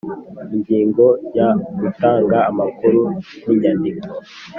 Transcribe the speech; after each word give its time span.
Ingingo 0.53 1.05
ya 1.37 1.49
gutanga 1.79 2.37
amakuru 2.49 3.01
n 3.45 3.47
inyandiko 3.53 4.05